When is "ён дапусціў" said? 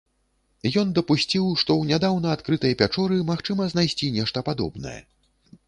0.83-1.45